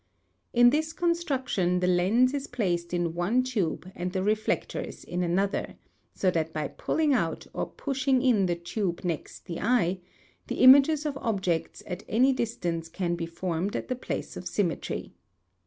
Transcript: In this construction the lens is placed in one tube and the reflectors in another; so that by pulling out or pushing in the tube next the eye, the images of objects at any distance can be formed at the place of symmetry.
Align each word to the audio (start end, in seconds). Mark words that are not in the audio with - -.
In 0.51 0.71
this 0.71 0.93
construction 0.93 1.79
the 1.79 1.85
lens 1.85 2.33
is 2.33 2.47
placed 2.47 2.91
in 2.91 3.13
one 3.13 3.43
tube 3.43 3.91
and 3.93 4.11
the 4.11 4.23
reflectors 4.23 5.03
in 5.03 5.21
another; 5.21 5.75
so 6.15 6.31
that 6.31 6.51
by 6.51 6.69
pulling 6.69 7.13
out 7.13 7.45
or 7.53 7.67
pushing 7.67 8.19
in 8.23 8.47
the 8.47 8.55
tube 8.55 9.01
next 9.03 9.45
the 9.45 9.59
eye, 9.61 9.99
the 10.47 10.63
images 10.63 11.05
of 11.05 11.17
objects 11.17 11.83
at 11.85 12.01
any 12.09 12.33
distance 12.33 12.89
can 12.89 13.13
be 13.15 13.27
formed 13.27 13.75
at 13.75 13.89
the 13.89 13.95
place 13.95 14.35
of 14.35 14.47
symmetry. 14.47 15.13